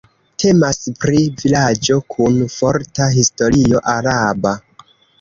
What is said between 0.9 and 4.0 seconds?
pri vilaĝo kun forta historio